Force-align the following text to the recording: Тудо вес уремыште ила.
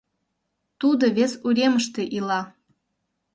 Тудо 0.79 1.05
вес 1.15 1.33
уремыште 1.47 2.01
ила. 2.17 2.41